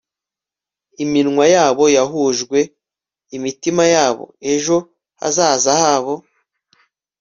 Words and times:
iminwa 1.03 1.45
yabo 1.55 1.83
yahujwe, 1.97 2.59
imitima 3.37 3.83
yabo, 3.95 4.25
ejo 4.53 4.77
hazaza 5.19 5.71
habo 5.81 6.13